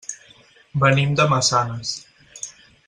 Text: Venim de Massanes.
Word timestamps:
Venim 0.83 1.13
de 1.21 1.29
Massanes. 1.35 1.95